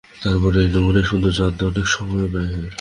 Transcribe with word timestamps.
তারপর 0.21 0.51
এই 0.61 0.67
নমুনায় 0.73 1.07
সৌন্দর্য 1.09 1.39
আনতে 1.47 1.63
অনেক 1.69 1.85
সময়ও 1.95 2.31
ব্যয় 2.33 2.51
হয়। 2.51 2.69